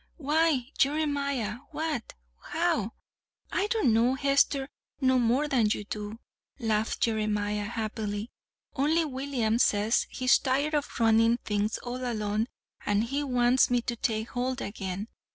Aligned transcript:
"Why, 0.17 0.71
Jeremiah, 0.79 1.57
what 1.69 2.15
how" 2.45 2.93
"I 3.51 3.67
don't 3.67 3.93
know, 3.93 4.15
Hester, 4.15 4.67
no 4.99 5.19
more 5.19 5.47
than 5.47 5.67
you 5.69 5.83
do," 5.83 6.17
laughed 6.57 7.01
Jeremiah 7.01 7.65
happily; 7.65 8.31
"only 8.75 9.05
William 9.05 9.59
says 9.59 10.07
he's 10.09 10.39
tired 10.39 10.73
of 10.73 10.99
runnin' 10.99 11.37
things 11.45 11.77
all 11.77 11.97
alone, 12.03 12.47
an' 12.83 13.03
he 13.03 13.23
wants 13.23 13.69
me 13.69 13.79
to 13.83 13.95
take 13.95 14.29
hold 14.29 14.59
again. 14.59 15.07